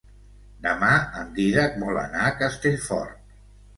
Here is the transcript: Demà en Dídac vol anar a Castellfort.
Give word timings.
Demà 0.63 0.89
en 1.21 1.29
Dídac 1.37 1.77
vol 1.85 2.01
anar 2.07 2.25
a 2.31 2.35
Castellfort. 2.41 3.23